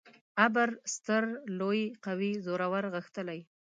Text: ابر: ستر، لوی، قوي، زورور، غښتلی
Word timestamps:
ابر: 0.45 0.69
ستر، 0.93 1.23
لوی، 1.59 1.81
قوي، 2.05 2.31
زورور، 2.45 2.85
غښتلی 2.93 3.39